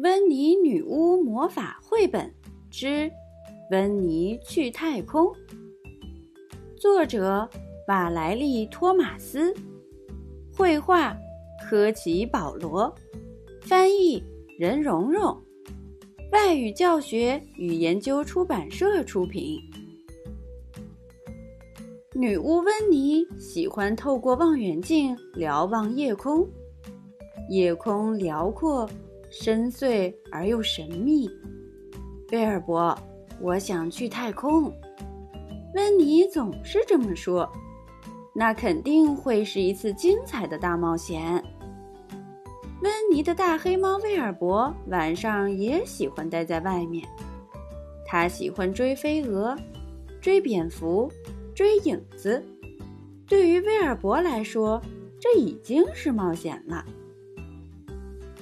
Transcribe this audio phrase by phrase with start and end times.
[0.00, 2.32] 温妮女巫魔法绘本
[2.70, 2.86] 之
[3.72, 5.26] 《温妮去太空》，
[6.76, 7.48] 作者
[7.88, 9.52] 瓦莱丽·托马斯，
[10.56, 11.16] 绘画
[11.68, 12.94] 科奇·保罗，
[13.60, 14.22] 翻译
[14.56, 15.36] 任蓉蓉，
[16.30, 19.58] 外语教学与研究出版社出品。
[22.14, 26.48] 女巫温妮喜欢透过望远镜瞭望夜空，
[27.48, 28.88] 夜空辽阔。
[29.30, 31.28] 深邃而又神秘，
[32.32, 32.96] 威尔伯，
[33.40, 34.72] 我想去太空。
[35.74, 37.50] 温妮总是这么说，
[38.34, 41.42] 那肯定会是一次精彩的大冒险。
[42.80, 47.06] 温妮的大黑猫威尔伯晚上也喜欢待在外面，
[48.06, 49.56] 他喜欢追飞蛾、
[50.20, 51.10] 追蝙蝠、
[51.54, 52.42] 追影子。
[53.26, 54.80] 对于威尔伯来说，
[55.20, 56.84] 这已经是冒险了。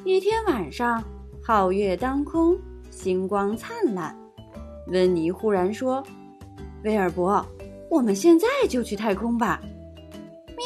[0.08, 1.02] 一天晚上，
[1.42, 2.56] 皓月当空，
[2.92, 4.16] 星光灿烂。
[4.86, 6.00] 温妮忽然说
[6.84, 7.44] ：“威尔伯，
[7.90, 9.60] 我们现在就去太空吧！”
[10.56, 10.64] 喵，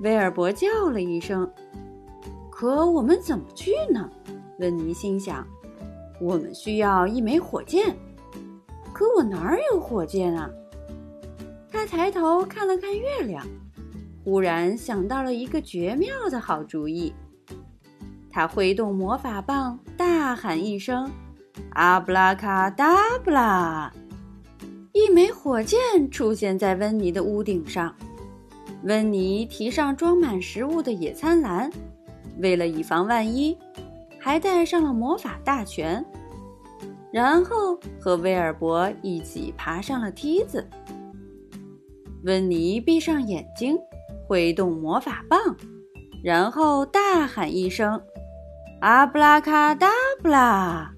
[0.00, 1.48] 威尔伯叫了一声。
[2.50, 4.10] 可我们怎么去呢？
[4.58, 5.46] 温妮心想
[6.20, 7.96] ：“我们需要一枚火箭，
[8.92, 10.50] 可我哪儿有火箭啊？”
[11.70, 13.46] 他抬头看了看月亮，
[14.24, 17.14] 忽然想到了一个绝妙的好主意。
[18.30, 21.10] 他挥动魔法棒，大喊一声
[21.74, 23.92] ：“阿布拉卡达布拉！”
[24.92, 25.78] 一枚火箭
[26.10, 27.94] 出现在温妮的屋顶上。
[28.84, 31.70] 温妮提上装满食物的野餐篮，
[32.38, 33.56] 为了以防万一，
[34.18, 36.04] 还带上了魔法大全。
[37.12, 40.66] 然后和威尔伯一起爬上了梯子。
[42.24, 43.76] 温妮闭上眼睛，
[44.26, 45.56] 挥动魔法棒，
[46.22, 48.00] 然后大喊一声。
[48.80, 49.90] 阿布拉卡达
[50.22, 50.90] 布拉！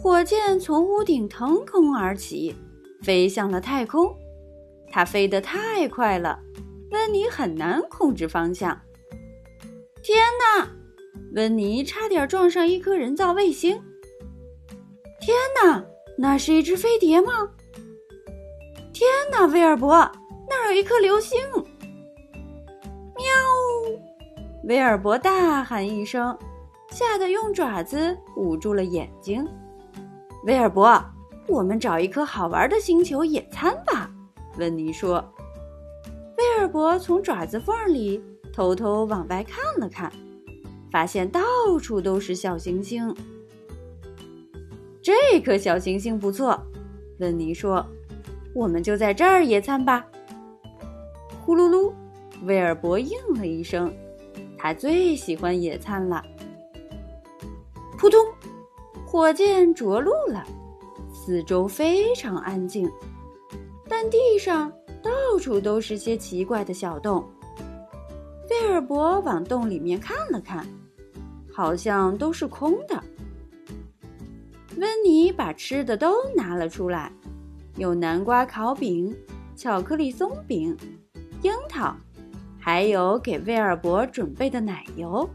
[0.00, 2.54] 火箭从屋顶腾空而起，
[3.02, 4.14] 飞向了太空。
[4.88, 6.38] 它飞得太快了，
[6.92, 8.80] 温妮很难控制方向。
[10.04, 10.68] 天哪！
[11.34, 13.72] 温妮差点撞上一颗人造卫星。
[15.20, 15.84] 天哪！
[16.16, 17.32] 那是一只飞碟吗？
[18.92, 19.44] 天哪！
[19.46, 20.08] 威尔伯，
[20.48, 21.40] 那儿有一颗流星！
[24.66, 26.36] 威尔伯大喊一声，
[26.88, 29.46] 吓得用爪子捂住了眼睛。
[30.44, 30.98] 威尔伯，
[31.46, 34.10] 我们找一颗好玩的星球野餐吧，
[34.56, 35.22] 温妮说。
[36.38, 38.22] 威尔伯从爪子缝里
[38.54, 40.10] 偷偷往外看了看，
[40.90, 41.42] 发现到
[41.78, 43.14] 处都是小行星。
[45.02, 46.58] 这颗小行星不错，
[47.18, 47.84] 温妮说。
[48.54, 50.06] 我们就在这儿野餐吧。
[51.44, 51.92] 呼噜噜，
[52.44, 53.92] 威尔伯应了一声。
[54.64, 56.24] 他最喜欢野餐了。
[57.98, 58.18] 扑通，
[59.04, 60.42] 火箭着陆了，
[61.12, 62.90] 四周非常安静，
[63.86, 64.72] 但地上
[65.02, 67.22] 到处都是些奇怪的小洞。
[68.48, 70.66] 菲尔伯往洞里面看了看，
[71.52, 73.04] 好像都是空的。
[74.78, 77.12] 温妮把吃的都拿了出来，
[77.76, 79.14] 有南瓜烤饼、
[79.54, 80.74] 巧克力松饼、
[81.42, 81.94] 樱桃。
[82.64, 85.28] 还有给威尔伯准备的奶油，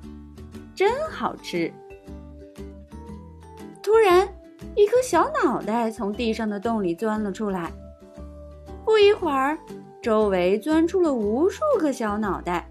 [0.73, 1.71] 真好吃。
[3.83, 4.27] 突然，
[4.73, 7.71] 一颗小脑袋从地上的洞里钻了出来。
[8.83, 9.55] 不一会儿，
[10.01, 12.67] 周围钻出了无数个小脑袋。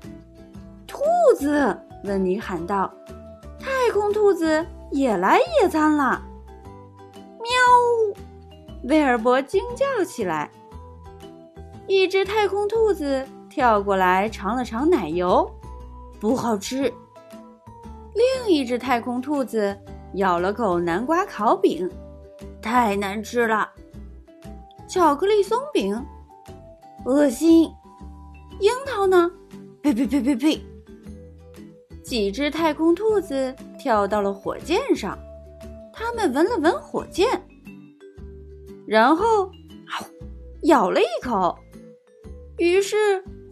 [0.88, 1.04] 兔
[1.36, 2.92] 子，温妮喊道
[3.60, 6.20] ：“太空兔子也来野餐了！”
[7.38, 7.48] 喵，
[8.88, 10.50] 威尔伯惊叫起来。
[11.86, 13.24] 一只太空兔子。
[13.58, 15.50] 跳过来尝了尝奶油，
[16.20, 16.82] 不好吃。
[18.14, 19.76] 另一只太空兔子
[20.14, 21.90] 咬了口南瓜烤饼，
[22.62, 23.68] 太难吃了。
[24.86, 26.00] 巧克力松饼，
[27.04, 27.64] 恶心。
[28.60, 29.28] 樱桃呢？
[29.82, 30.64] 呸呸呸呸呸！
[32.04, 35.18] 几只太空兔子跳到了火箭上，
[35.92, 37.28] 它们闻了闻火箭，
[38.86, 39.50] 然后
[40.62, 41.58] 咬了一口，
[42.58, 42.96] 于是。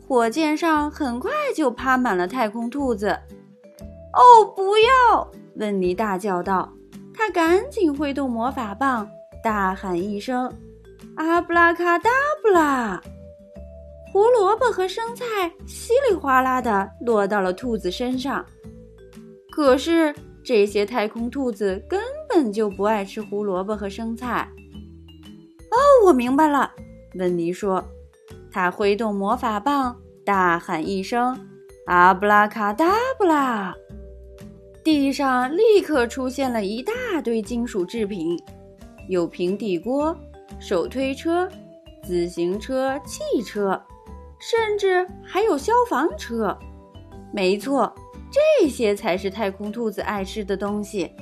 [0.07, 3.09] 火箭上很快就趴满了太空兔子。
[3.09, 5.31] 哦，不要！
[5.57, 6.73] 温妮大叫道。
[7.13, 9.09] 他赶紧挥动魔法棒，
[9.43, 10.53] 大喊一声
[11.17, 12.11] ：“阿布拉卡达
[12.43, 13.03] 布拉！”
[14.13, 15.25] 胡萝卜和生菜
[15.67, 18.45] 稀里哗啦的落到了兔子身上。
[19.51, 20.15] 可是
[20.45, 24.47] 这些太空兔子根本就不爱吃胡萝卜和生菜。
[25.71, 26.71] 哦，我明白了，
[27.15, 27.83] 温妮说。
[28.57, 29.95] 他挥动魔法棒，
[30.25, 31.39] 大喊一声
[31.89, 33.75] ：“阿布拉卡达布拉！”
[34.83, 38.35] 地上立刻出现了一大堆金属制品，
[39.11, 40.17] 有平底锅、
[40.59, 41.47] 手推车、
[42.03, 43.79] 自行车、汽车，
[44.39, 46.59] 甚至还有消防车。
[47.35, 47.95] 没错，
[48.33, 51.13] 这些才是太空兔子爱吃的东西。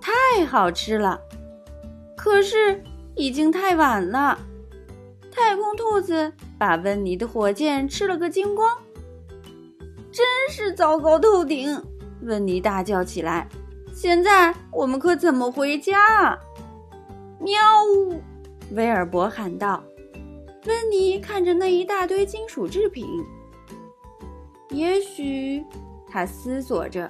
[0.00, 1.20] 太好吃了，
[2.16, 2.82] 可是
[3.16, 4.38] 已经太晚了。
[5.36, 8.74] 太空兔子把温妮的火箭吃了个精光，
[10.10, 11.78] 真是糟糕透顶！
[12.22, 13.46] 温妮大叫起来
[13.94, 16.36] ：“现在我们可怎么回家？”
[17.38, 17.60] 喵！
[18.72, 19.84] 威尔伯喊道。
[20.64, 23.06] 温妮看着那一大堆金属制品，
[24.70, 25.62] 也许
[26.08, 27.08] 他思索着，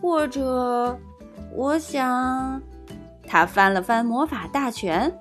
[0.00, 0.98] 或者……
[1.54, 2.60] 我想，
[3.28, 5.14] 他翻了翻魔法大全。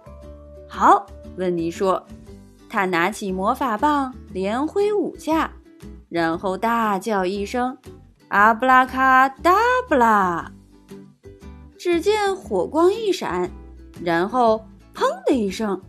[0.67, 1.05] 好，
[1.37, 2.05] 温妮说，
[2.69, 5.51] 他拿起魔法棒，连挥五下，
[6.09, 7.77] 然后大叫一声
[8.29, 9.55] ：“阿布拉卡达
[9.87, 10.51] 布拉！”
[11.77, 13.49] 只见火光一闪，
[14.03, 14.63] 然后
[14.95, 15.81] 砰的一声，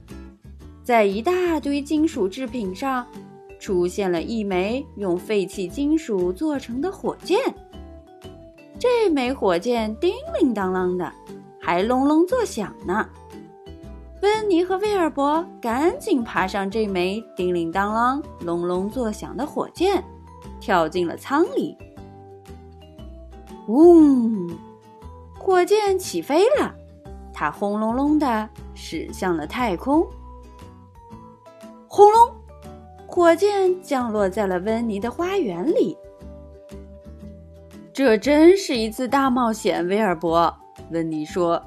[0.82, 3.06] 在一大堆金属制品上，
[3.61, 7.38] 出现了一枚用废弃金属做成的火箭。
[8.79, 11.12] 这枚火箭叮铃当啷的，
[11.61, 13.08] 还隆隆作响呢。
[14.25, 20.03] 温妮和威尔伯赶紧爬上这枚叮铃当啷、隆隆作响的火箭，
[20.59, 21.76] 跳进了舱里。
[23.69, 24.49] 嗡，
[25.38, 26.75] 火箭起飞了，
[27.35, 30.03] 它轰隆隆的驶向了太空。
[31.87, 32.35] 轰隆，
[33.06, 35.94] 火箭降落在了温妮的花园里。
[37.93, 40.53] 这真是一次大冒险，威尔伯。
[40.93, 41.62] 温妮说：“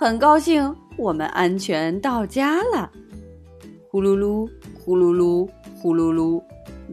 [0.00, 2.90] 很高兴我们安全到家了。”
[3.90, 4.48] 呼噜噜，
[4.82, 6.42] 呼噜噜，呼噜噜，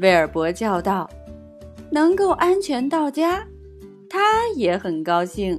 [0.02, 1.10] 威尔伯叫道
[1.90, 3.48] ：“能够安全到家，
[4.10, 5.58] 他也很高兴。”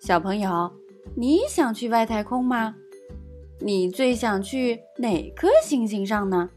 [0.00, 0.72] 小朋友，
[1.14, 2.74] 你想去外太空吗？
[3.58, 6.48] 你最想去哪颗星星上呢？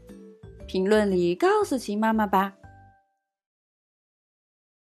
[0.66, 2.54] 评论里告诉奇妈妈吧。